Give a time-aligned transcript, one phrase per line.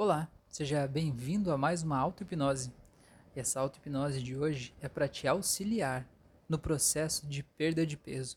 [0.00, 2.72] Olá, seja bem-vindo a mais uma auto-hipnose.
[3.34, 6.06] Essa auto-hipnose de hoje é para te auxiliar
[6.48, 8.36] no processo de perda de peso.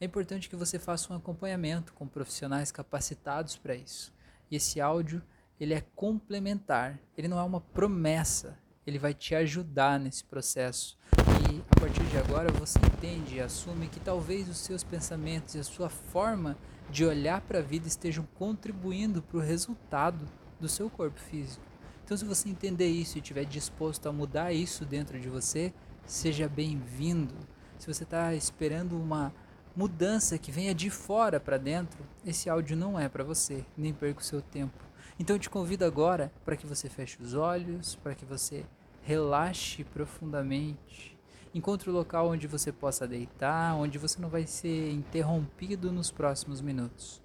[0.00, 4.10] É importante que você faça um acompanhamento com profissionais capacitados para isso.
[4.50, 5.22] E esse áudio,
[5.60, 10.96] ele é complementar, ele não é uma promessa, ele vai te ajudar nesse processo.
[11.18, 15.58] E a partir de agora você entende e assume que talvez os seus pensamentos e
[15.58, 16.56] a sua forma
[16.88, 20.26] de olhar para a vida estejam contribuindo para o resultado
[20.62, 21.64] do seu corpo físico.
[22.04, 25.74] Então, se você entender isso e estiver disposto a mudar isso dentro de você,
[26.06, 27.34] seja bem-vindo.
[27.78, 29.34] Se você está esperando uma
[29.74, 34.20] mudança que venha de fora para dentro, esse áudio não é para você, nem perca
[34.20, 34.84] o seu tempo.
[35.18, 38.64] Então eu te convido agora para que você feche os olhos, para que você
[39.02, 41.18] relaxe profundamente.
[41.54, 46.10] Encontre o um local onde você possa deitar, onde você não vai ser interrompido nos
[46.10, 47.21] próximos minutos.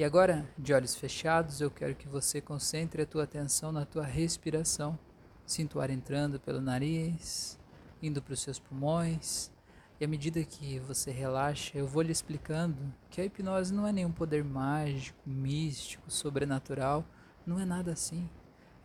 [0.00, 4.02] E agora, de olhos fechados, eu quero que você concentre a tua atenção na tua
[4.02, 4.98] respiração.
[5.44, 7.60] Sinta o ar entrando pelo nariz,
[8.00, 9.52] indo para os seus pulmões.
[10.00, 12.78] E à medida que você relaxa, eu vou lhe explicando
[13.10, 17.04] que a hipnose não é nenhum poder mágico, místico, sobrenatural.
[17.44, 18.26] Não é nada assim.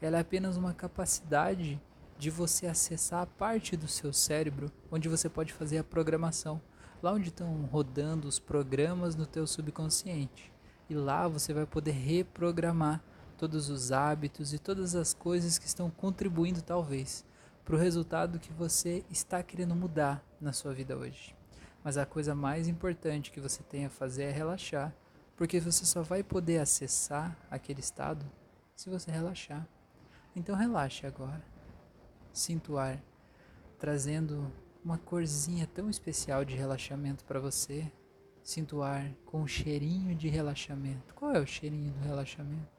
[0.02, 1.82] Ela é apenas uma capacidade
[2.18, 6.62] de você acessar a parte do seu cérebro onde você pode fazer a programação.
[7.02, 10.54] Lá onde estão rodando os programas no teu subconsciente
[10.90, 13.04] e lá você vai poder reprogramar
[13.38, 17.26] todos os hábitos e todas as coisas que estão contribuindo, talvez,
[17.64, 21.36] para o resultado que você está querendo mudar na sua vida hoje.
[21.84, 24.94] Mas a coisa mais importante que você tem a fazer é relaxar,
[25.36, 28.26] porque você só vai poder acessar aquele estado
[28.76, 29.68] se você relaxar.
[30.36, 31.44] Então relaxe agora.
[32.32, 33.02] Sinta o ar
[33.78, 34.52] trazendo
[34.84, 37.92] uma corzinha tão especial de relaxamento para você,
[38.46, 41.16] Sinto o ar com um cheirinho de relaxamento.
[41.16, 42.70] Qual é o cheirinho do relaxamento?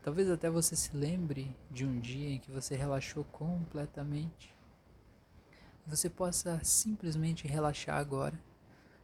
[0.00, 4.54] Talvez até você se lembre de um dia em que você relaxou completamente.
[5.88, 8.40] Você possa simplesmente relaxar agora,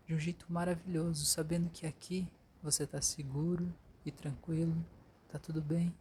[0.07, 2.29] de um jeito maravilhoso, sabendo que aqui
[2.63, 3.75] você está seguro
[4.07, 4.77] e tranquilo,
[5.27, 5.93] está tudo bem.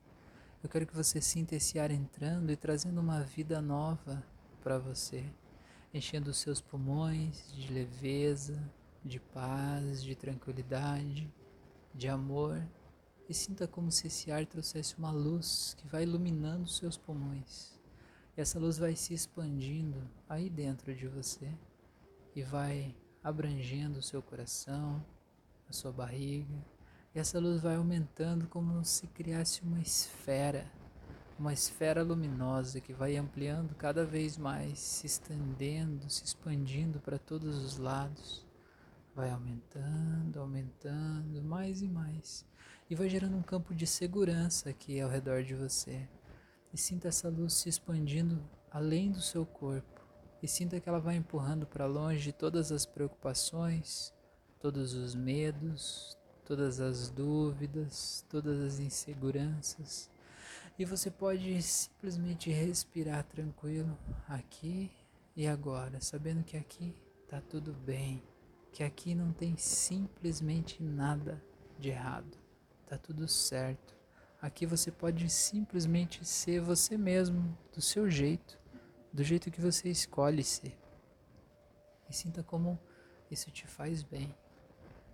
[0.61, 4.23] Eu quero que você sinta esse ar entrando e trazendo uma vida nova
[4.61, 5.25] para você,
[5.91, 8.61] enchendo os seus pulmões de leveza,
[9.07, 11.33] de paz, de tranquilidade,
[11.93, 12.61] de amor,
[13.29, 17.77] e sinta como se esse ar trouxesse uma luz que vai iluminando seus pulmões.
[18.35, 21.51] E essa luz vai se expandindo aí dentro de você
[22.35, 25.03] e vai abrangendo o seu coração,
[25.67, 26.63] a sua barriga,
[27.15, 30.71] e essa luz vai aumentando como se criasse uma esfera,
[31.37, 37.57] uma esfera luminosa que vai ampliando cada vez mais, se estendendo, se expandindo para todos
[37.63, 38.46] os lados
[39.17, 42.45] vai aumentando, aumentando mais e mais,
[42.87, 46.07] e vai gerando um campo de segurança aqui ao redor de você.
[46.71, 48.39] E sinta essa luz se expandindo
[48.69, 49.99] além do seu corpo,
[50.43, 54.13] e sinta que ela vai empurrando para longe todas as preocupações,
[54.59, 60.11] todos os medos, todas as dúvidas, todas as inseguranças.
[60.77, 63.97] E você pode simplesmente respirar tranquilo
[64.29, 64.91] aqui
[65.35, 66.93] e agora, sabendo que aqui
[67.25, 68.21] está tudo bem
[68.77, 71.43] que aqui não tem simplesmente nada
[71.79, 72.37] de errado.
[72.85, 73.97] Tá tudo certo.
[74.39, 78.59] Aqui você pode simplesmente ser você mesmo, do seu jeito,
[79.11, 80.77] do jeito que você escolhe ser.
[82.07, 82.79] E sinta como
[83.31, 84.31] isso te faz bem.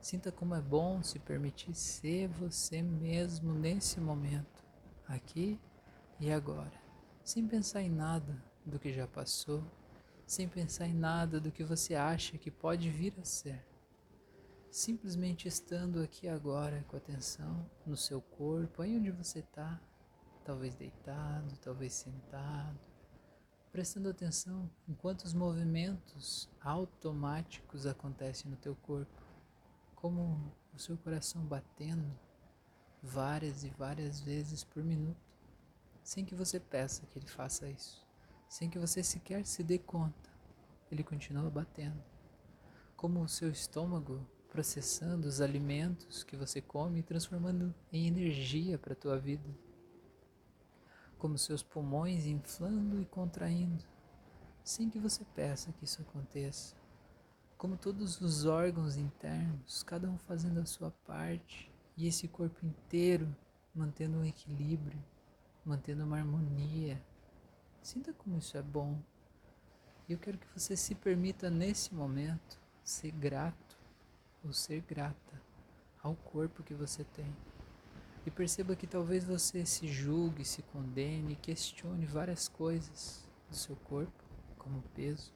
[0.02, 4.62] Sinta como é bom se permitir ser você mesmo nesse momento,
[5.08, 5.58] aqui
[6.20, 6.74] e agora,
[7.24, 9.64] sem pensar em nada do que já passou,
[10.34, 13.64] sem pensar em nada do que você acha que pode vir a ser.
[14.72, 19.80] Simplesmente estando aqui agora com atenção no seu corpo, aí onde você está,
[20.44, 22.80] talvez deitado, talvez sentado,
[23.72, 29.22] prestando atenção em quantos movimentos automáticos acontecem no teu corpo,
[29.94, 32.12] como o seu coração batendo
[33.04, 35.22] várias e várias vezes por minuto,
[36.04, 38.03] sem que você peça que ele faça isso
[38.54, 40.30] sem que você sequer se dê conta.
[40.92, 42.00] Ele continua batendo.
[42.96, 48.94] Como o seu estômago processando os alimentos que você come e transformando em energia para
[48.94, 49.50] a tua vida.
[51.18, 53.84] Como seus pulmões inflando e contraindo,
[54.64, 56.76] sem que você peça que isso aconteça.
[57.58, 63.36] Como todos os órgãos internos, cada um fazendo a sua parte, e esse corpo inteiro
[63.74, 65.04] mantendo um equilíbrio,
[65.66, 67.04] mantendo uma harmonia,
[67.84, 68.98] Sinta como isso é bom.
[70.08, 73.78] E eu quero que você se permita nesse momento ser grato
[74.42, 75.42] ou ser grata
[76.02, 77.36] ao corpo que você tem.
[78.26, 84.24] E perceba que talvez você se julgue, se condene, questione várias coisas do seu corpo,
[84.58, 85.34] como peso.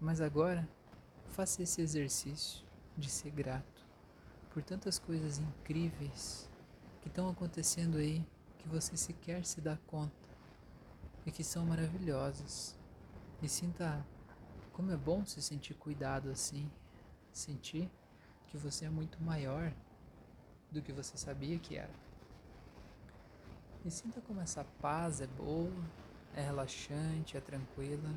[0.00, 0.68] Mas agora,
[1.30, 2.64] faça esse exercício
[2.96, 3.84] de ser grato
[4.50, 6.48] por tantas coisas incríveis
[7.02, 8.24] que estão acontecendo aí
[8.58, 10.25] que você sequer se dá conta
[11.26, 12.78] e que são maravilhosas.
[13.42, 14.06] E sinta
[14.72, 16.70] como é bom se sentir cuidado assim,
[17.32, 17.90] sentir
[18.46, 19.72] que você é muito maior
[20.70, 21.94] do que você sabia que era.
[23.84, 25.84] E sinta como essa paz é boa,
[26.34, 28.14] é relaxante, é tranquila.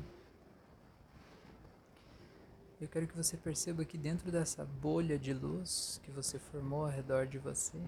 [2.80, 6.90] Eu quero que você perceba que dentro dessa bolha de luz que você formou ao
[6.90, 7.78] redor de você,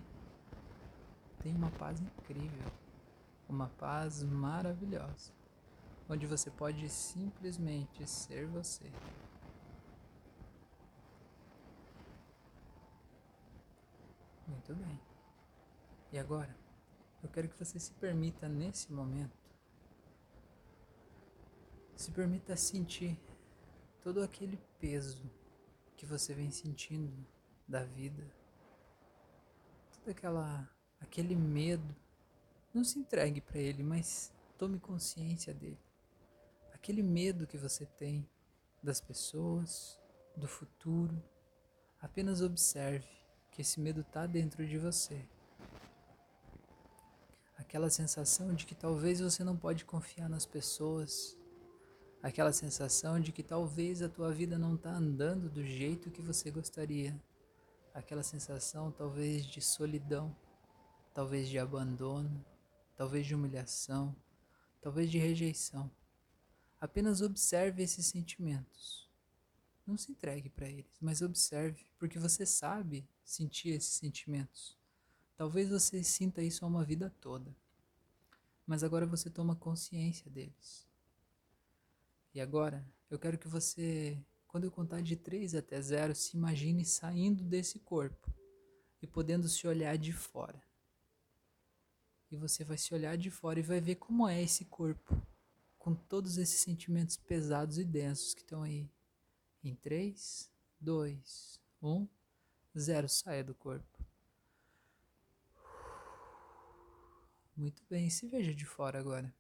[1.42, 2.72] tem uma paz incrível,
[3.52, 5.32] uma paz maravilhosa,
[6.08, 8.90] onde você pode simplesmente ser você.
[14.48, 15.00] Muito bem.
[16.10, 16.56] E agora,
[17.22, 19.36] eu quero que você se permita nesse momento,
[21.94, 23.18] se permita sentir
[24.02, 25.30] todo aquele peso
[25.96, 27.14] que você vem sentindo
[27.68, 28.24] da vida,
[29.92, 30.68] toda aquela
[31.00, 32.01] aquele medo.
[32.72, 35.78] Não se entregue para ele, mas tome consciência dele.
[36.72, 38.26] Aquele medo que você tem
[38.82, 40.00] das pessoas,
[40.36, 41.22] do futuro,
[42.00, 43.06] apenas observe
[43.50, 45.24] que esse medo está dentro de você.
[47.58, 51.36] Aquela sensação de que talvez você não pode confiar nas pessoas,
[52.22, 56.50] aquela sensação de que talvez a tua vida não está andando do jeito que você
[56.50, 57.14] gostaria,
[57.92, 60.34] aquela sensação talvez de solidão,
[61.12, 62.44] talvez de abandono,
[63.02, 64.14] talvez de humilhação,
[64.80, 65.90] talvez de rejeição.
[66.80, 69.10] Apenas observe esses sentimentos.
[69.84, 74.78] Não se entregue para eles, mas observe, porque você sabe sentir esses sentimentos.
[75.36, 77.52] Talvez você sinta isso uma vida toda,
[78.64, 80.86] mas agora você toma consciência deles.
[82.32, 84.16] E agora eu quero que você,
[84.46, 88.32] quando eu contar de 3 até 0, se imagine saindo desse corpo
[89.02, 90.62] e podendo se olhar de fora.
[92.32, 95.20] E você vai se olhar de fora e vai ver como é esse corpo,
[95.78, 98.90] com todos esses sentimentos pesados e densos que estão aí.
[99.62, 100.50] Em 3,
[100.80, 102.08] 2, 1,
[102.74, 104.02] 0, saia do corpo.
[107.54, 109.30] Muito bem, se veja de fora agora.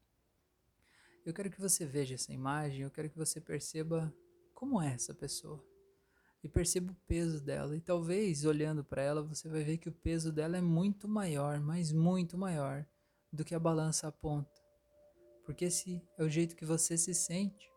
[1.24, 4.14] Eu quero que você veja essa imagem, eu quero que você perceba
[4.52, 5.64] como é essa pessoa.
[6.42, 7.76] E perceba o peso dela.
[7.76, 11.60] E talvez, olhando para ela, você vai ver que o peso dela é muito maior,
[11.60, 12.84] mas muito maior
[13.32, 14.60] do que a balança aponta.
[15.44, 17.70] Porque esse é o jeito que você se sente.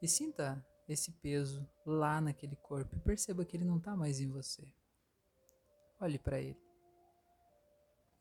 [0.00, 4.28] E sinta esse peso lá naquele corpo e perceba que ele não está mais em
[4.28, 4.66] você.
[6.00, 6.60] Olhe para ele.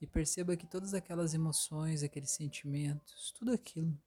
[0.01, 3.98] E perceba que todas aquelas emoções, aqueles sentimentos, tudo aquilo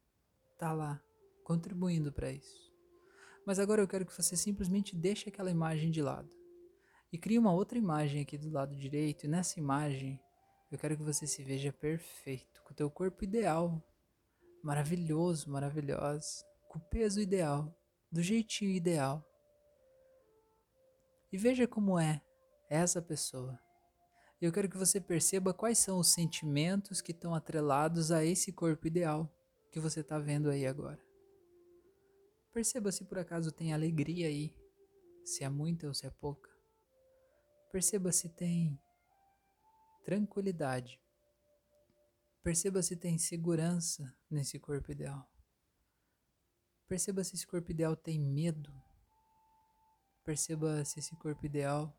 [0.53, 1.03] está lá,
[1.45, 2.68] contribuindo para isso.
[3.49, 6.31] Mas agora eu quero que você simplesmente deixe aquela imagem de lado.
[7.11, 10.21] E crie uma outra imagem aqui do lado direito, e nessa imagem
[10.71, 13.83] eu quero que você se veja perfeito, com o teu corpo ideal,
[14.63, 17.75] maravilhoso, maravilhosa, com o peso ideal,
[18.13, 19.27] do jeitinho ideal.
[21.33, 22.21] E veja como é
[22.69, 23.59] essa pessoa.
[24.43, 28.87] Eu quero que você perceba quais são os sentimentos que estão atrelados a esse corpo
[28.87, 29.27] ideal
[29.73, 31.08] que você está vendo aí agora.
[32.59, 34.53] Perceba se por acaso tem alegria aí,
[35.25, 36.51] se é muita ou se é pouca.
[37.71, 38.77] Perceba se tem
[40.05, 41.01] tranquilidade.
[42.43, 45.25] Perceba se tem segurança nesse corpo ideal.
[46.89, 48.75] Perceba se esse corpo ideal tem medo.
[50.25, 51.97] Perceba se esse corpo ideal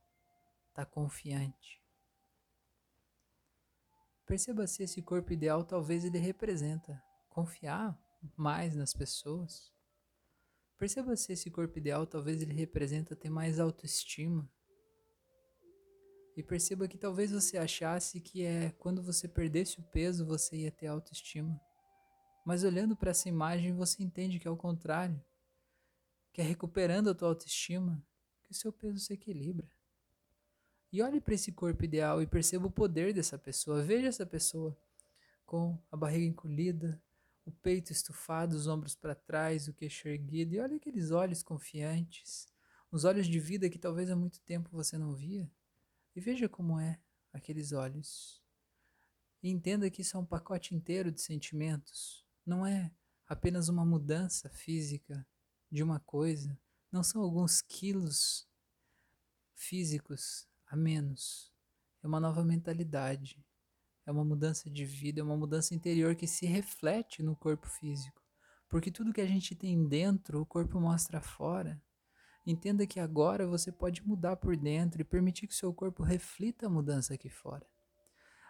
[0.68, 1.82] está confiante.
[4.26, 7.98] Perceba se esse corpo ideal talvez ele representa confiar
[8.36, 9.79] mais nas pessoas.
[10.80, 14.50] Perceba se esse corpo ideal talvez ele representa ter mais autoestima.
[16.38, 20.72] E perceba que talvez você achasse que é quando você perdesse o peso você ia
[20.72, 21.60] ter autoestima.
[22.46, 25.22] Mas olhando para essa imagem você entende que é o contrário.
[26.32, 28.02] Que é recuperando a tua autoestima
[28.46, 29.70] que o seu peso se equilibra.
[30.94, 33.84] E olhe para esse corpo ideal e perceba o poder dessa pessoa.
[33.84, 34.80] Veja essa pessoa
[35.46, 37.04] com a barriga encolhida,
[37.50, 40.54] o peito estufado, os ombros para trás, o queixo erguido.
[40.54, 42.48] E olha aqueles olhos confiantes,
[42.92, 45.50] os olhos de vida que talvez há muito tempo você não via.
[46.16, 47.00] E veja como é
[47.34, 48.42] aqueles olhos.
[49.42, 52.24] E entenda que isso é um pacote inteiro de sentimentos.
[52.46, 52.92] Não é
[53.28, 55.26] apenas uma mudança física
[55.72, 56.58] de uma coisa.
[56.92, 58.48] Não são alguns quilos
[59.56, 61.52] físicos a menos.
[62.04, 63.44] é uma nova mentalidade,
[64.10, 68.20] é uma mudança de vida, é uma mudança interior que se reflete no corpo físico.
[68.68, 71.80] Porque tudo que a gente tem dentro, o corpo mostra fora.
[72.44, 76.70] Entenda que agora você pode mudar por dentro e permitir que seu corpo reflita a
[76.70, 77.68] mudança aqui fora.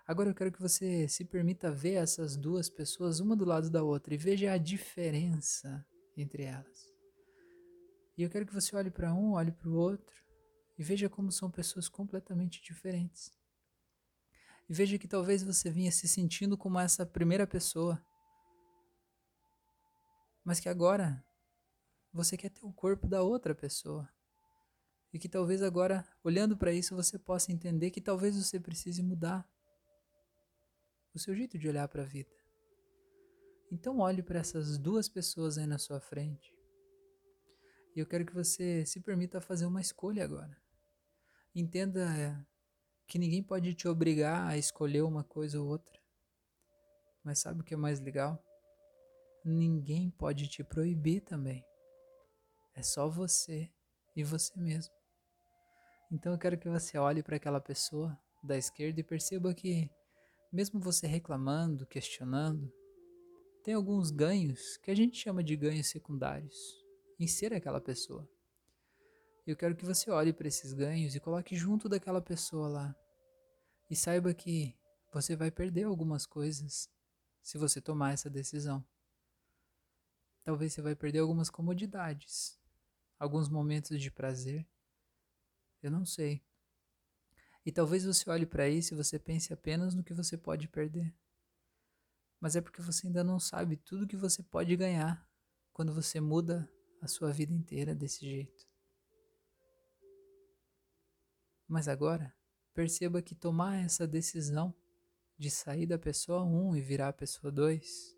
[0.07, 3.83] Agora eu quero que você se permita ver essas duas pessoas uma do lado da
[3.83, 5.85] outra e veja a diferença
[6.15, 6.89] entre elas.
[8.17, 10.15] E eu quero que você olhe para um, olhe para o outro
[10.77, 13.38] e veja como são pessoas completamente diferentes.
[14.69, 17.99] E veja que talvez você vinha se sentindo como essa primeira pessoa,
[20.43, 21.25] mas que agora
[22.13, 24.07] você quer ter o corpo da outra pessoa.
[25.11, 29.49] E que talvez agora, olhando para isso, você possa entender que talvez você precise mudar
[31.15, 32.29] o seu jeito de olhar para a vida.
[33.71, 36.55] Então olhe para essas duas pessoas aí na sua frente.
[37.95, 40.55] E eu quero que você se permita fazer uma escolha agora.
[41.55, 42.37] Entenda é,
[43.09, 45.99] que ninguém pode te obrigar a escolher uma coisa ou outra.
[47.23, 48.41] Mas sabe o que é mais legal?
[49.43, 51.65] Ninguém pode te proibir também.
[52.75, 53.67] É só você
[54.15, 54.93] e você mesmo.
[56.11, 59.89] Então eu quero que você olhe para aquela pessoa da esquerda e perceba que
[60.53, 62.71] mesmo você reclamando, questionando,
[63.63, 66.55] tem alguns ganhos que a gente chama de ganhos secundários
[67.19, 68.29] em ser aquela pessoa.
[69.45, 72.95] Eu quero que você olhe para esses ganhos e coloque junto daquela pessoa lá.
[73.89, 74.77] E saiba que
[75.11, 76.89] você vai perder algumas coisas
[77.41, 78.85] se você tomar essa decisão.
[80.43, 82.59] Talvez você vai perder algumas comodidades,
[83.17, 84.67] alguns momentos de prazer.
[85.81, 86.43] Eu não sei.
[87.65, 91.13] E talvez você olhe para isso e você pense apenas no que você pode perder.
[92.39, 95.27] Mas é porque você ainda não sabe tudo que você pode ganhar
[95.73, 98.68] quando você muda a sua vida inteira desse jeito.
[101.69, 102.35] Mas agora,
[102.73, 104.73] perceba que tomar essa decisão
[105.37, 108.17] de sair da pessoa 1 e virar a pessoa 2,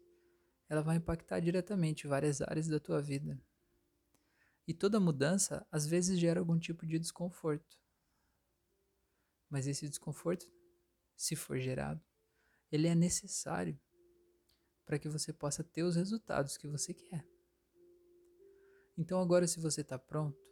[0.70, 3.38] ela vai impactar diretamente várias áreas da tua vida.
[4.66, 7.78] E toda mudança às vezes gera algum tipo de desconforto.
[9.50, 10.50] Mas esse desconforto,
[11.14, 12.02] se for gerado,
[12.72, 13.78] ele é necessário
[14.86, 17.28] para que você possa ter os resultados que você quer.
[18.98, 20.51] Então, agora, se você está pronto,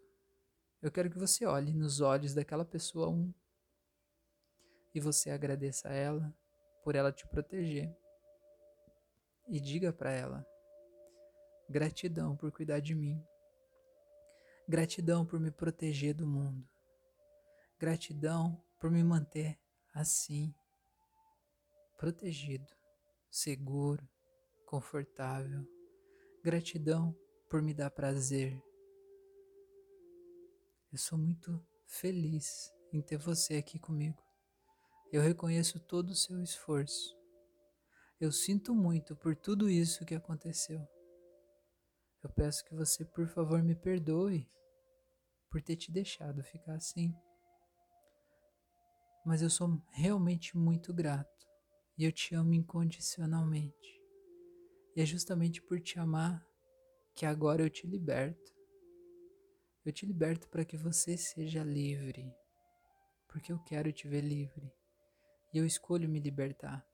[0.81, 3.33] eu quero que você olhe nos olhos daquela pessoa um
[4.93, 6.33] e você agradeça a ela
[6.83, 7.93] por ela te proteger.
[9.47, 10.45] E diga para ela:
[11.69, 13.21] gratidão por cuidar de mim.
[14.67, 16.67] Gratidão por me proteger do mundo.
[17.77, 19.59] Gratidão por me manter
[19.93, 20.53] assim,
[21.97, 22.71] protegido,
[23.29, 24.07] seguro,
[24.65, 25.67] confortável.
[26.43, 27.15] Gratidão
[27.49, 28.61] por me dar prazer.
[30.91, 34.21] Eu sou muito feliz em ter você aqui comigo.
[35.11, 37.17] Eu reconheço todo o seu esforço.
[38.19, 40.87] Eu sinto muito por tudo isso que aconteceu.
[42.23, 44.49] Eu peço que você, por favor, me perdoe
[45.49, 47.13] por ter te deixado ficar assim
[49.29, 51.47] mas eu sou realmente muito grato
[51.97, 54.01] e eu te amo incondicionalmente.
[54.95, 56.43] E é justamente por te amar
[57.13, 58.51] que agora eu te liberto.
[59.89, 62.31] Eu te liberto para que você seja livre,
[63.27, 64.71] porque eu quero te ver livre
[65.51, 66.87] e eu escolho me libertar.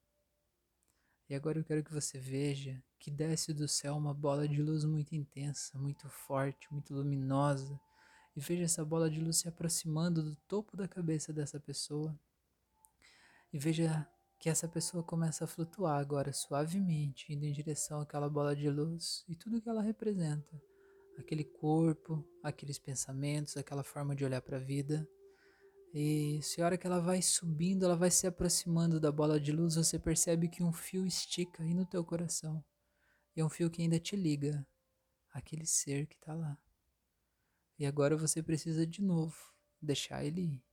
[1.27, 4.85] E agora eu quero que você veja que desce do céu uma bola de luz
[4.85, 7.77] muito intensa, muito forte, muito luminosa
[8.33, 12.17] e veja essa bola de luz se aproximando do topo da cabeça dessa pessoa.
[13.51, 14.09] E veja
[14.39, 19.25] que essa pessoa começa a flutuar agora suavemente, indo em direção àquela bola de luz
[19.27, 20.74] e tudo que ela representa.
[21.17, 25.07] Aquele corpo, aqueles pensamentos, aquela forma de olhar para a vida.
[25.93, 29.51] E se a hora que ela vai subindo, ela vai se aproximando da bola de
[29.51, 32.63] luz, você percebe que um fio estica aí no teu coração.
[33.35, 34.67] E é um fio que ainda te liga
[35.31, 36.57] àquele ser que está lá.
[37.77, 39.35] E agora você precisa de novo
[39.81, 40.63] deixar ele ir.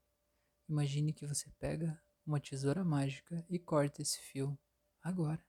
[0.69, 4.59] Imagine que você pega uma tesoura mágica e corta esse fio
[5.03, 5.45] agora.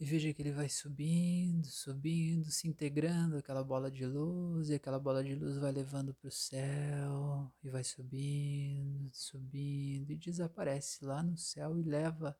[0.00, 4.98] E veja que ele vai subindo, subindo, se integrando aquela bola de luz, e aquela
[4.98, 11.20] bola de luz vai levando para o céu, e vai subindo, subindo, e desaparece lá
[11.20, 12.38] no céu e leva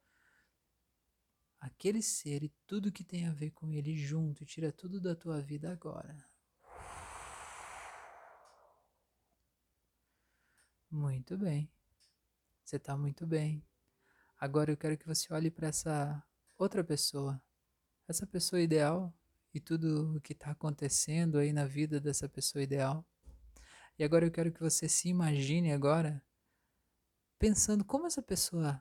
[1.61, 5.17] aquele ser e tudo que tem a ver com ele junto, e tira tudo da
[5.17, 6.17] tua vida agora.
[10.91, 11.71] Muito bem.
[12.65, 13.67] Você está muito bem.
[14.39, 16.23] Agora eu quero que você olhe para essa
[16.57, 17.43] outra pessoa,
[18.09, 19.15] essa pessoa ideal
[19.53, 23.07] e tudo o que está acontecendo aí na vida dessa pessoa ideal.
[23.99, 26.23] E agora eu quero que você se imagine agora
[27.39, 28.81] pensando como essa pessoa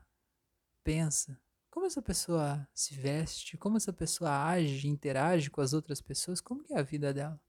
[0.82, 1.38] pensa,
[1.70, 6.62] como essa pessoa se veste, como essa pessoa age, interage com as outras pessoas, como
[6.62, 7.40] que é a vida dela.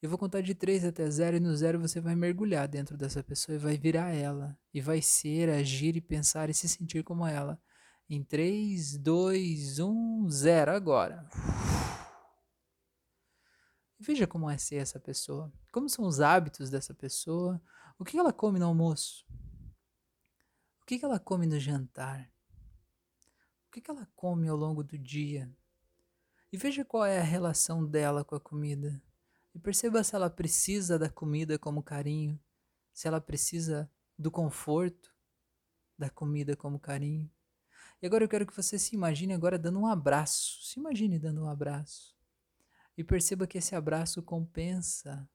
[0.00, 3.22] Eu vou contar de 3 até 0 e no 0 você vai mergulhar dentro dessa
[3.22, 4.56] pessoa e vai virar ela.
[4.72, 7.60] E vai ser, agir e pensar e se sentir como ela.
[8.10, 11.28] Em 3, 2, 1, 0 agora.
[14.00, 15.52] Veja como é ser essa pessoa.
[15.70, 17.60] Como são os hábitos dessa pessoa.
[17.98, 19.26] O que ela come no almoço?
[20.80, 22.32] O que ela come no jantar?
[23.66, 25.54] O que ela come ao longo do dia?
[26.50, 29.02] E veja qual é a relação dela com a comida.
[29.54, 32.40] E perceba se ela precisa da comida como carinho,
[32.90, 35.14] se ela precisa do conforto
[35.98, 37.30] da comida como carinho.
[38.00, 40.64] E agora eu quero que você se imagine agora dando um abraço.
[40.64, 42.16] Se imagine dando um abraço.
[42.96, 45.28] E perceba que esse abraço compensa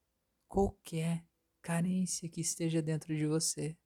[0.48, 1.24] qualquer
[1.60, 3.76] carência que esteja dentro de você.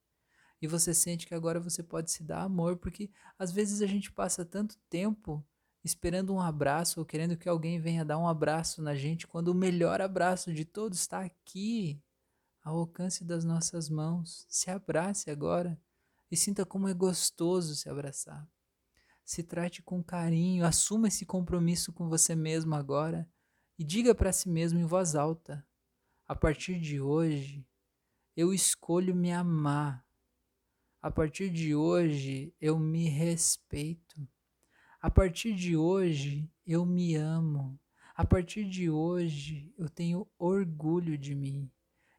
[0.61, 4.11] E você sente que agora você pode se dar amor, porque às vezes a gente
[4.11, 5.47] passa tanto tempo
[5.85, 9.55] esperando um abraço ou querendo que alguém venha dar um abraço na gente, quando o
[9.55, 12.03] melhor abraço de todos está aqui,
[12.63, 14.45] ao alcance das nossas mãos.
[14.49, 15.81] Se abrace agora
[16.31, 18.47] e sinta como é gostoso se abraçar.
[19.29, 23.31] Se trate com carinho, assuma esse compromisso com você mesmo agora
[23.79, 25.63] e diga para si mesmo em voz alta:
[26.27, 27.69] a partir de hoje,
[28.35, 30.03] eu escolho me amar.
[31.03, 34.27] A partir de hoje, eu me respeito.
[34.99, 37.79] A partir de hoje, eu me amo.
[38.15, 41.71] A partir de hoje, eu tenho orgulho de mim.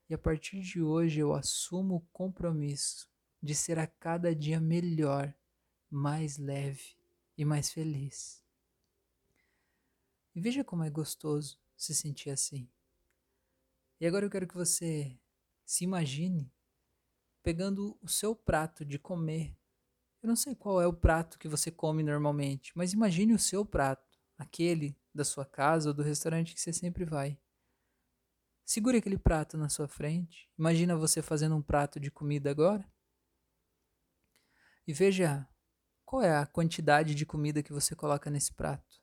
[0.08, 3.10] E a partir de hoje, eu assumo o compromisso
[3.42, 5.34] de ser a cada dia melhor,
[5.90, 6.99] mais leve
[7.40, 8.44] e mais feliz.
[10.36, 12.70] E veja como é gostoso se sentir assim.
[14.00, 15.20] E agora eu quero que você
[15.66, 16.54] se imagine
[17.42, 19.60] pegando o seu prato de comer
[20.22, 23.66] eu não sei qual é o prato que você come normalmente, mas imagine o seu
[23.66, 27.40] prato, aquele da sua casa ou do restaurante que você sempre vai.
[28.66, 30.50] Segure aquele prato na sua frente.
[30.58, 32.86] Imagina você fazendo um prato de comida agora.
[34.86, 35.48] E veja
[36.10, 39.00] qual é a quantidade de comida que você coloca nesse prato.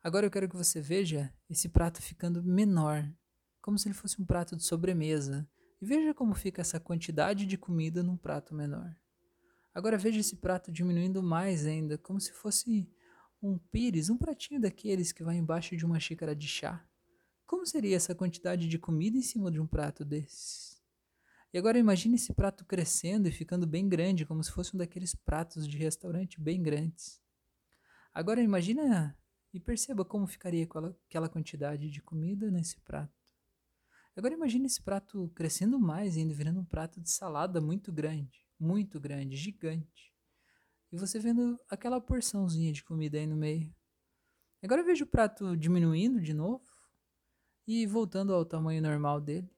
[0.00, 3.12] Agora eu quero que você veja esse prato ficando menor,
[3.60, 5.50] como se ele fosse um prato de sobremesa.
[5.82, 8.94] E veja como fica essa quantidade de comida num prato menor.
[9.74, 12.88] Agora veja esse prato diminuindo mais ainda, como se fosse
[13.42, 16.86] um pires, um pratinho daqueles que vai embaixo de uma xícara de chá.
[17.44, 20.77] Como seria essa quantidade de comida em cima de um prato desses?
[21.52, 25.14] E agora imagine esse prato crescendo e ficando bem grande, como se fosse um daqueles
[25.14, 27.20] pratos de restaurante bem grandes.
[28.12, 29.18] Agora imagina
[29.52, 30.68] e perceba como ficaria
[31.06, 33.16] aquela quantidade de comida nesse prato.
[34.14, 38.98] Agora imagine esse prato crescendo mais, ainda virando um prato de salada muito grande muito
[38.98, 40.12] grande, gigante.
[40.90, 43.74] E você vendo aquela porçãozinha de comida aí no meio.
[44.62, 46.66] Agora veja o prato diminuindo de novo
[47.66, 49.50] e voltando ao tamanho normal dele.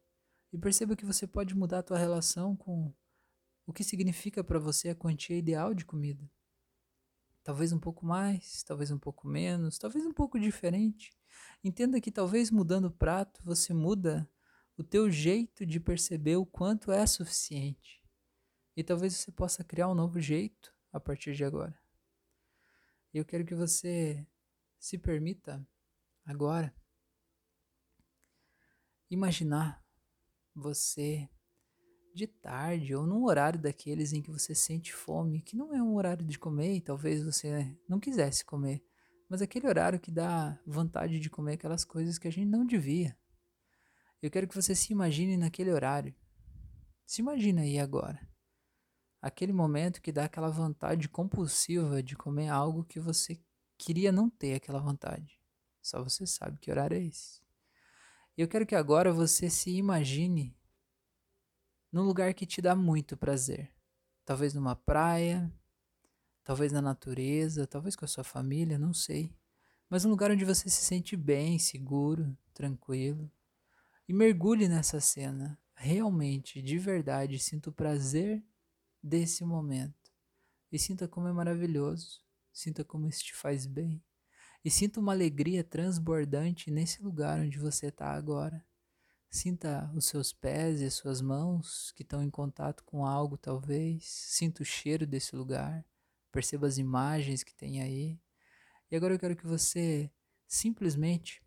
[0.52, 2.92] E perceba que você pode mudar a tua relação com
[3.66, 6.28] o que significa para você a quantia ideal de comida.
[7.42, 11.12] Talvez um pouco mais, talvez um pouco menos, talvez um pouco diferente.
[11.62, 14.28] Entenda que talvez mudando o prato você muda
[14.76, 18.02] o teu jeito de perceber o quanto é suficiente.
[18.76, 21.78] E talvez você possa criar um novo jeito a partir de agora.
[23.12, 24.26] Eu quero que você
[24.78, 25.66] se permita
[26.24, 26.74] agora
[29.10, 29.79] imaginar
[30.60, 31.28] você
[32.14, 35.94] de tarde ou num horário daqueles em que você sente fome, que não é um
[35.94, 38.84] horário de comer e talvez você não quisesse comer,
[39.28, 43.16] mas aquele horário que dá vontade de comer aquelas coisas que a gente não devia.
[44.20, 46.14] Eu quero que você se imagine naquele horário.
[47.06, 48.30] Se imagina aí agora
[49.20, 53.38] aquele momento que dá aquela vontade compulsiva de comer algo que você
[53.76, 55.38] queria não ter aquela vontade.
[55.82, 57.40] Só você sabe que horário é esse.
[58.40, 60.56] Eu quero que agora você se imagine
[61.92, 63.70] num lugar que te dá muito prazer.
[64.24, 65.52] Talvez numa praia,
[66.42, 69.36] talvez na natureza, talvez com a sua família, não sei.
[69.90, 73.30] Mas um lugar onde você se sente bem, seguro, tranquilo.
[74.08, 75.60] E mergulhe nessa cena.
[75.74, 78.42] Realmente, de verdade, sinto prazer
[79.02, 80.10] desse momento.
[80.72, 84.02] E sinta como é maravilhoso, sinta como isso te faz bem.
[84.64, 88.64] E sinta uma alegria transbordante nesse lugar onde você está agora.
[89.30, 94.04] Sinta os seus pés e as suas mãos que estão em contato com algo, talvez.
[94.04, 95.84] Sinta o cheiro desse lugar.
[96.30, 98.20] Perceba as imagens que tem aí.
[98.90, 100.10] E agora eu quero que você
[100.46, 101.42] simplesmente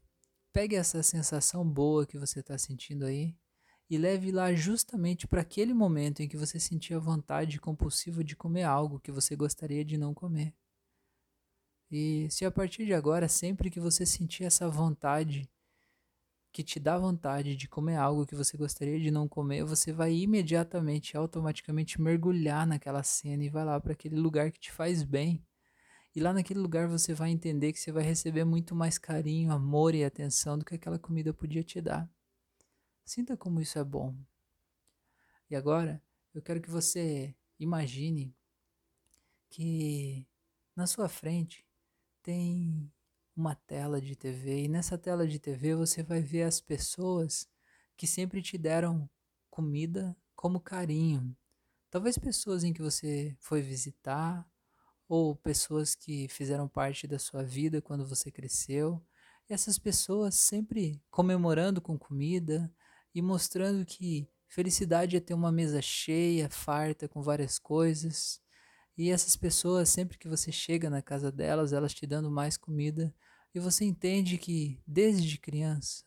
[0.51, 3.35] pegue essa sensação boa que você está sentindo aí
[3.89, 8.63] e leve lá justamente para aquele momento em que você sentia vontade compulsiva de comer
[8.63, 10.53] algo que você gostaria de não comer.
[11.95, 15.47] E se a partir de agora, sempre que você sentir essa vontade,
[16.51, 20.11] que te dá vontade de comer algo que você gostaria de não comer, você vai
[20.11, 25.45] imediatamente, automaticamente mergulhar naquela cena e vai lá para aquele lugar que te faz bem.
[26.15, 29.93] E lá naquele lugar você vai entender que você vai receber muito mais carinho, amor
[29.93, 32.09] e atenção do que aquela comida podia te dar.
[33.05, 34.15] Sinta como isso é bom.
[35.47, 36.01] E agora,
[36.33, 38.35] eu quero que você imagine
[39.47, 40.25] que
[40.75, 41.63] na sua frente
[42.23, 42.91] tem
[43.35, 47.47] uma tela de TV e nessa tela de TV você vai ver as pessoas
[47.95, 49.07] que sempre te deram
[49.49, 51.35] comida como carinho.
[51.91, 54.49] Talvez pessoas em que você foi visitar
[55.07, 59.05] ou pessoas que fizeram parte da sua vida quando você cresceu.
[59.47, 62.73] E essas pessoas sempre comemorando com comida,
[63.13, 68.41] e mostrando que felicidade é ter uma mesa cheia, farta, com várias coisas.
[68.97, 73.13] E essas pessoas, sempre que você chega na casa delas, elas te dando mais comida,
[73.53, 76.03] e você entende que desde criança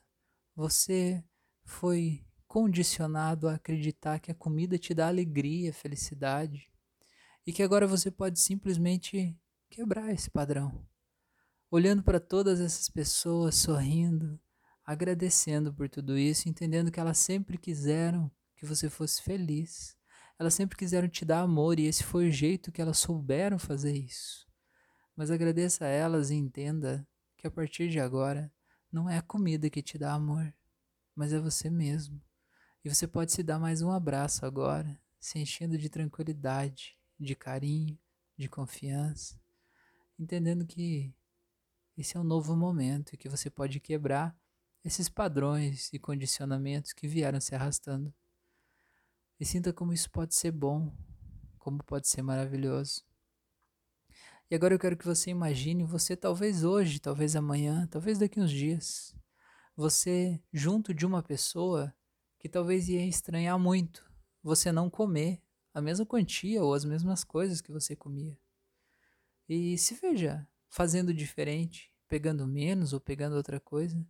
[0.55, 1.25] você
[1.65, 6.71] foi condicionado a acreditar que a comida te dá alegria, felicidade,
[7.47, 9.37] e que agora você pode simplesmente
[9.69, 10.87] quebrar esse padrão.
[11.71, 14.41] Olhando para todas essas pessoas sorrindo,
[14.85, 19.96] agradecendo por tudo isso, entendendo que elas sempre quiseram que você fosse feliz.
[20.39, 23.93] Elas sempre quiseram te dar amor e esse foi o jeito que elas souberam fazer
[23.93, 24.47] isso.
[25.17, 28.53] Mas agradeça a elas e entenda que a partir de agora
[28.93, 30.55] não é a comida que te dá amor,
[31.15, 32.21] mas é você mesmo.
[32.85, 37.99] E você pode se dar mais um abraço agora, se enchendo de tranquilidade, de carinho,
[38.37, 39.41] de confiança,
[40.19, 41.15] entendendo que
[41.97, 44.37] esse é um novo momento e que você pode quebrar
[44.85, 48.15] esses padrões e condicionamentos que vieram se arrastando.
[49.39, 50.97] E sinta como isso pode ser bom,
[51.59, 53.05] como pode ser maravilhoso.
[54.51, 58.51] E agora eu quero que você imagine você talvez hoje, talvez amanhã, talvez daqui uns
[58.51, 59.15] dias,
[59.77, 61.95] você junto de uma pessoa
[62.39, 64.09] que talvez ia estranhar muito
[64.47, 65.43] você não comer
[65.75, 68.39] a mesma quantia ou as mesmas coisas que você comia.
[69.49, 74.07] E se veja fazendo diferente, pegando menos ou pegando outra coisa.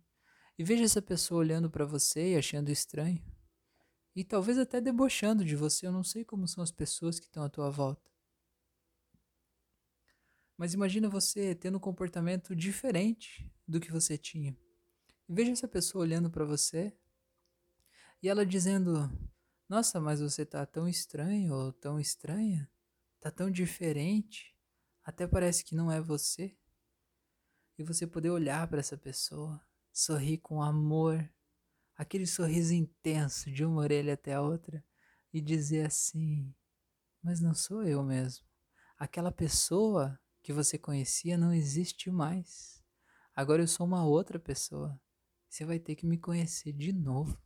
[0.57, 3.23] E veja essa pessoa olhando para você e achando estranho.
[4.17, 5.85] E talvez até debochando de você.
[5.85, 8.09] Eu não sei como são as pessoas que estão à tua volta.
[10.57, 14.57] Mas imagina você tendo um comportamento diferente do que você tinha.
[15.29, 16.97] Veja essa pessoa olhando para você
[18.19, 19.07] e ela dizendo:
[19.69, 22.67] Nossa, mas você tá tão estranho ou tão estranha,
[23.19, 24.57] tá tão diferente,
[25.03, 26.57] até parece que não é você.
[27.77, 31.29] E você poder olhar para essa pessoa sorrir com amor,
[31.97, 34.83] aquele sorriso intenso de uma orelha até a outra
[35.33, 36.53] e dizer assim:
[37.21, 38.45] Mas não sou eu mesmo.
[38.97, 42.83] Aquela pessoa que você conhecia não existe mais.
[43.35, 44.99] Agora eu sou uma outra pessoa.
[45.49, 47.37] Você vai ter que me conhecer de novo.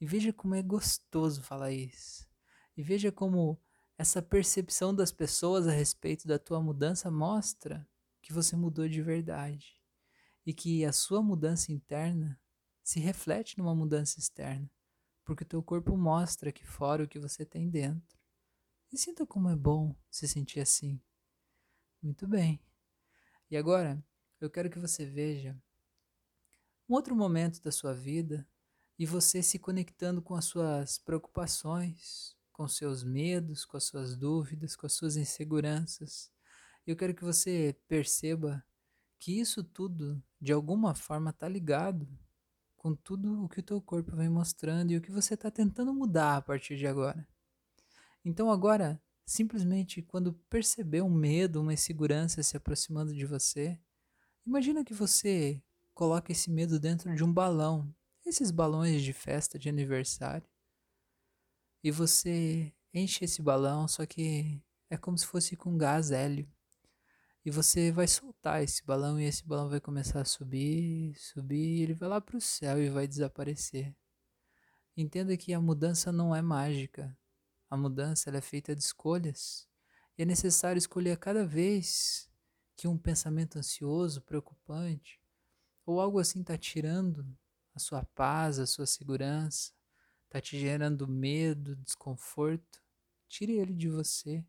[0.00, 2.26] E veja como é gostoso falar isso.
[2.76, 3.60] E veja como
[3.96, 7.86] essa percepção das pessoas a respeito da tua mudança mostra
[8.20, 9.80] que você mudou de verdade
[10.44, 12.40] e que a sua mudança interna
[12.82, 14.70] se reflete numa mudança externa,
[15.24, 18.18] porque o teu corpo mostra aqui fora o que você tem dentro.
[18.92, 21.00] E sinta como é bom se sentir assim.
[22.02, 22.60] Muito bem.
[23.50, 24.04] E agora,
[24.40, 25.56] eu quero que você veja
[26.88, 28.46] um outro momento da sua vida
[28.98, 34.76] e você se conectando com as suas preocupações, com seus medos, com as suas dúvidas,
[34.76, 36.30] com as suas inseguranças.
[36.86, 38.64] Eu quero que você perceba
[39.18, 42.06] que isso tudo, de alguma forma, está ligado
[42.82, 45.94] com tudo o que o teu corpo vem mostrando e o que você está tentando
[45.94, 47.26] mudar a partir de agora.
[48.24, 53.78] Então agora, simplesmente quando perceber um medo, uma insegurança se aproximando de você,
[54.44, 55.62] imagina que você
[55.94, 57.94] coloca esse medo dentro de um balão,
[58.26, 60.48] esses balões de festa de aniversário,
[61.84, 66.48] e você enche esse balão, só que é como se fosse com gás hélio.
[67.44, 71.82] E você vai soltar esse balão e esse balão vai começar a subir, subir, e
[71.82, 73.92] ele vai lá para o céu e vai desaparecer.
[74.96, 77.18] Entenda que a mudança não é mágica.
[77.68, 79.66] A mudança é feita de escolhas.
[80.16, 82.30] E é necessário escolher a cada vez
[82.76, 85.20] que um pensamento ansioso, preocupante,
[85.84, 87.26] ou algo assim está tirando
[87.74, 89.72] a sua paz, a sua segurança,
[90.26, 92.80] está te gerando medo, desconforto,
[93.28, 94.44] tire ele de você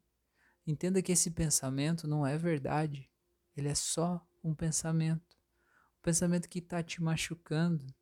[0.65, 3.09] Entenda que esse pensamento não é verdade.
[3.55, 5.37] Ele é só um pensamento.
[5.99, 7.93] Um pensamento que está te machucando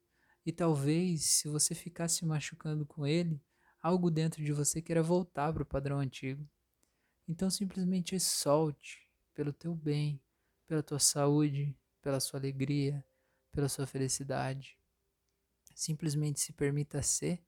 [0.45, 3.41] E talvez, se você ficar se machucando com ele,
[3.81, 6.47] algo dentro de você queira voltar para o padrão antigo.
[7.27, 10.21] Então simplesmente solte pelo teu bem,
[10.67, 13.05] pela tua saúde, pela sua alegria,
[13.51, 14.77] pela sua felicidade.
[15.75, 17.43] Simplesmente se permita ser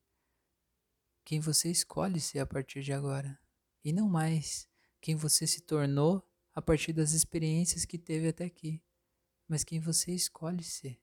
[1.24, 3.38] quem você escolhe ser a partir de agora,
[3.82, 4.68] e não mais
[5.04, 8.82] quem você se tornou a partir das experiências que teve até aqui,
[9.46, 10.98] mas quem você escolhe ser.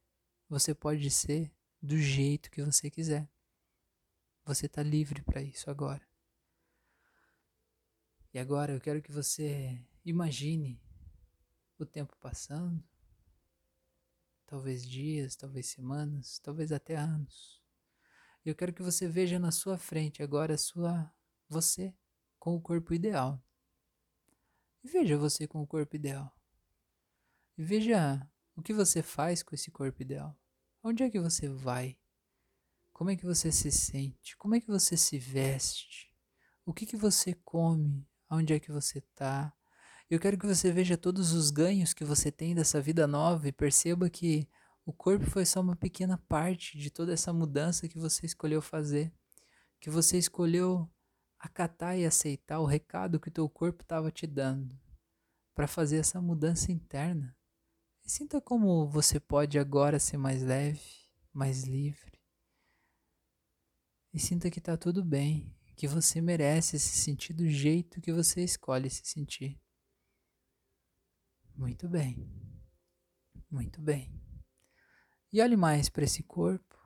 [0.50, 3.30] Você pode ser do jeito que você quiser.
[4.44, 6.02] Você está livre para isso agora.
[8.34, 10.82] E agora eu quero que você imagine
[11.78, 12.84] o tempo passando,
[14.48, 17.62] talvez dias, talvez semanas, talvez até anos.
[18.44, 21.14] Eu quero que você veja na sua frente agora a sua
[21.48, 21.96] você
[22.40, 23.40] com o corpo ideal.
[24.84, 26.36] E veja você com o corpo ideal.
[27.58, 30.38] E veja o que você faz com esse corpo ideal.
[30.84, 31.98] Onde é que você vai?
[32.91, 34.36] Como é que você se sente?
[34.38, 36.12] Como é que você se veste?
[36.65, 38.08] O que que você come?
[38.30, 39.54] Onde é que você está?
[40.10, 43.52] Eu quero que você veja todos os ganhos que você tem dessa vida nova e
[43.52, 44.48] perceba que
[44.86, 49.13] o corpo foi só uma pequena parte de toda essa mudança que você escolheu fazer,
[49.80, 50.89] que você escolheu
[51.41, 54.80] acatar e aceitar o recado que o teu corpo estava te dando
[55.56, 57.36] para fazer essa mudança interna.
[58.06, 60.82] E sinta como você pode agora ser mais leve,
[61.34, 62.21] mais livre.
[64.13, 68.43] E sinta que está tudo bem, que você merece se sentir do jeito que você
[68.43, 69.60] escolhe se sentir.
[71.56, 72.30] Muito bem.
[73.49, 74.13] Muito bem.
[75.34, 76.77] E olhe mais para esse corpo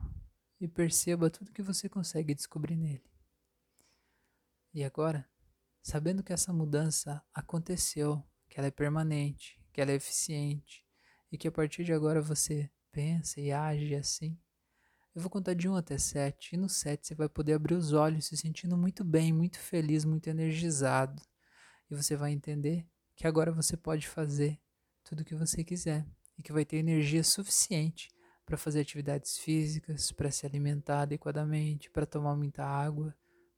[0.58, 3.15] e perceba tudo que você consegue descobrir nele.
[4.76, 5.26] E agora,
[5.80, 10.84] sabendo que essa mudança aconteceu, que ela é permanente, que ela é eficiente
[11.32, 14.38] e que a partir de agora você pensa e age assim,
[15.14, 17.94] eu vou contar de 1 até 7 e no 7 você vai poder abrir os
[17.94, 21.22] olhos se sentindo muito bem, muito feliz, muito energizado.
[21.90, 24.60] E você vai entender que agora você pode fazer
[25.02, 28.10] tudo o que você quiser e que vai ter energia suficiente
[28.44, 33.16] para fazer atividades físicas, para se alimentar adequadamente, para tomar muita água,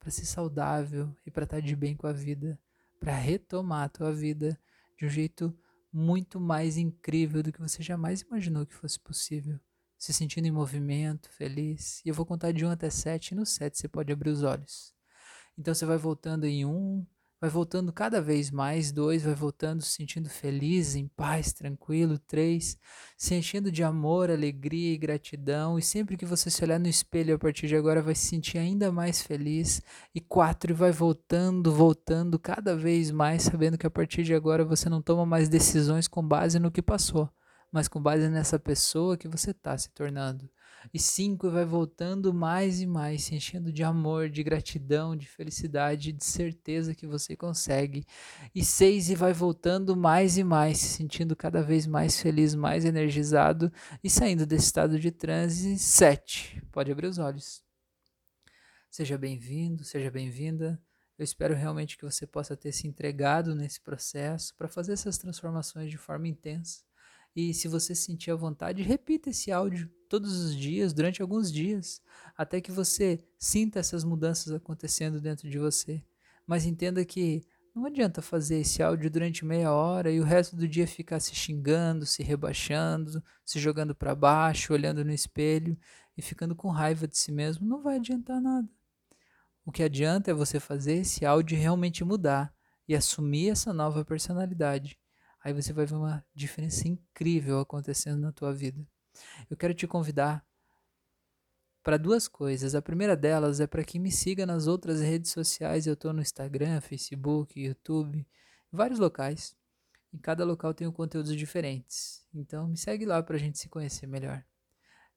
[0.09, 2.59] para ser saudável e para estar tá de bem com a vida,
[2.99, 4.59] para retomar a tua vida
[4.97, 5.55] de um jeito
[5.93, 9.61] muito mais incrível do que você jamais imaginou que fosse possível.
[9.99, 12.01] Se sentindo em movimento, feliz.
[12.07, 14.43] E eu vou contar de 1 até 7, e no 7 você pode abrir os
[14.43, 14.95] olhos.
[15.59, 17.07] Então você vai voltando em 1,
[17.41, 22.77] vai voltando cada vez mais, dois, vai voltando se sentindo feliz, em paz, tranquilo, três,
[23.17, 27.35] se enchendo de amor, alegria e gratidão, e sempre que você se olhar no espelho
[27.35, 29.81] a partir de agora vai se sentir ainda mais feliz,
[30.15, 34.89] e quatro, vai voltando, voltando cada vez mais, sabendo que a partir de agora você
[34.89, 37.31] não toma mais decisões com base no que passou,
[37.71, 40.49] mas com base nessa pessoa que você está se tornando.
[40.93, 46.13] E cinco vai voltando mais e mais, se enchendo de amor, de gratidão, de felicidade,
[46.13, 48.05] de certeza que você consegue.
[48.55, 52.85] E seis e vai voltando mais e mais, se sentindo cada vez mais feliz, mais
[52.85, 55.79] energizado e saindo desse estado de transe.
[55.79, 57.63] Sete, pode abrir os olhos.
[58.91, 60.81] Seja bem-vindo, seja bem-vinda.
[61.19, 65.91] Eu espero realmente que você possa ter se entregado nesse processo para fazer essas transformações
[65.91, 66.88] de forma intensa
[67.41, 72.03] e se você sentir a vontade, repita esse áudio todos os dias, durante alguns dias,
[72.37, 76.03] até que você sinta essas mudanças acontecendo dentro de você.
[76.45, 80.67] Mas entenda que não adianta fazer esse áudio durante meia hora e o resto do
[80.67, 85.79] dia ficar se xingando, se rebaixando, se jogando para baixo, olhando no espelho
[86.17, 87.69] e ficando com raiva de si mesmo.
[87.69, 88.69] Não vai adiantar nada.
[89.65, 92.53] O que adianta é você fazer esse áudio realmente mudar
[92.89, 94.99] e assumir essa nova personalidade
[95.49, 98.87] aí você vai ver uma diferença incrível acontecendo na tua vida.
[99.49, 100.47] Eu quero te convidar
[101.83, 102.75] para duas coisas.
[102.75, 105.87] A primeira delas é para que me siga nas outras redes sociais.
[105.87, 108.27] Eu estou no Instagram, Facebook, YouTube,
[108.71, 109.57] vários locais.
[110.13, 112.27] Em cada local tem conteúdos diferentes.
[112.35, 114.45] Então me segue lá para a gente se conhecer melhor.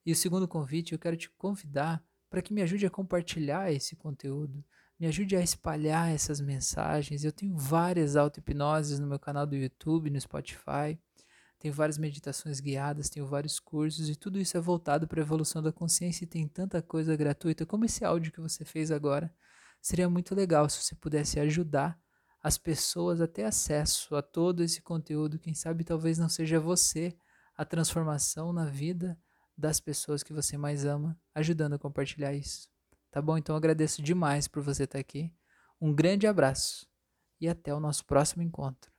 [0.05, 3.97] E o segundo convite, eu quero te convidar para que me ajude a compartilhar esse
[3.97, 4.63] conteúdo
[5.01, 7.23] me ajude a espalhar essas mensagens.
[7.23, 10.95] Eu tenho várias auto-hipnoses no meu canal do YouTube, no Spotify.
[11.57, 15.59] Tenho várias meditações guiadas, tenho vários cursos e tudo isso é voltado para a evolução
[15.59, 19.33] da consciência e tem tanta coisa gratuita como esse áudio que você fez agora.
[19.81, 21.99] Seria muito legal se você pudesse ajudar
[22.39, 25.39] as pessoas a ter acesso a todo esse conteúdo.
[25.39, 27.17] Quem sabe talvez não seja você
[27.57, 29.17] a transformação na vida
[29.57, 32.70] das pessoas que você mais ama, ajudando a compartilhar isso.
[33.11, 33.37] Tá bom?
[33.37, 35.33] Então agradeço demais por você estar aqui.
[35.79, 36.87] Um grande abraço
[37.39, 38.90] e até o nosso próximo encontro.